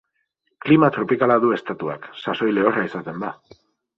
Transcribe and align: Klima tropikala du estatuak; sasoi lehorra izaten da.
Klima 0.65 0.87
tropikala 0.95 1.35
du 1.43 1.51
estatuak; 1.57 2.09
sasoi 2.23 2.49
lehorra 2.59 2.87
izaten 2.89 3.21
da. 3.27 3.33